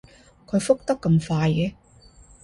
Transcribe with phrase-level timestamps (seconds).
[0.47, 1.73] 佢覆得咁快嘅